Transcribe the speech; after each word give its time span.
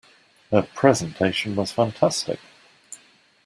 Her 0.49 0.63
presentation 0.63 1.55
was 1.55 1.71
fantastic! 1.71 2.39